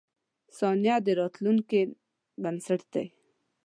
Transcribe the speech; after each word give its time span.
•ثانیه 0.57 0.95
د 1.05 1.07
راتلونکې 1.19 1.81
بنسټ 2.41 2.81
دی. 2.93 3.05